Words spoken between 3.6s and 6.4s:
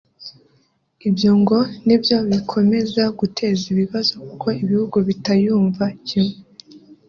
ibibazo kuko ibihugu bitayumva kimwe